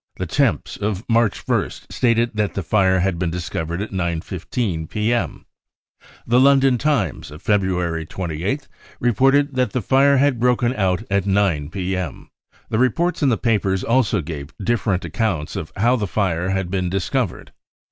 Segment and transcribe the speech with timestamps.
[0.15, 5.45] The Temps of March 1st stated that the fire had been discovered at 9.15 p.m.
[6.25, 8.67] The London Times of February 28th
[8.99, 12.31] reported that the fire had broken out at 9 p.m.
[12.71, 16.89] The reports in the papers also gave different accounts of how the fire had been
[16.89, 17.53] discovered.